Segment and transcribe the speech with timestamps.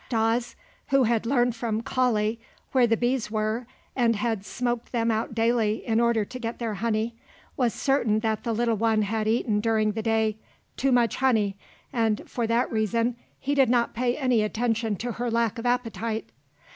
[0.07, 0.55] Stas,
[0.87, 2.39] who had learned from Kali
[2.71, 6.73] where the bees were and had smoked them out daily in order to get their
[6.73, 7.13] honey,
[7.55, 10.37] was certain that the little one had eaten during the day
[10.75, 11.55] too much honey,
[11.93, 16.31] and for that reason he did not pay any attention to her lack of appetite.